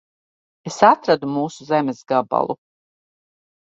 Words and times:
Es 0.71 0.77
atradu 0.87 1.31
mūsu 1.35 1.71
zemes 1.71 2.03
gabalu. 2.15 2.61